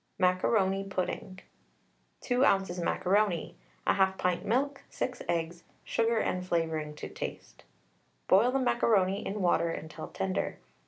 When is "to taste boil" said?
6.95-8.51